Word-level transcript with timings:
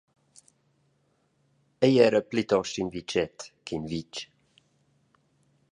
Ei 1.85 1.95
era 2.07 2.21
plitost 2.29 2.75
in 2.81 2.89
vitget 2.93 3.35
ch’in 3.65 3.83
vitg. 3.91 4.15